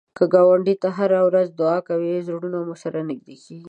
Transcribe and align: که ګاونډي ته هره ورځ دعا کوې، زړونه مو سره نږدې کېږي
که 0.17 0.23
ګاونډي 0.33 0.75
ته 0.81 0.89
هره 0.97 1.19
ورځ 1.27 1.47
دعا 1.59 1.77
کوې، 1.89 2.25
زړونه 2.27 2.57
مو 2.67 2.75
سره 2.83 2.99
نږدې 3.09 3.35
کېږي 3.43 3.57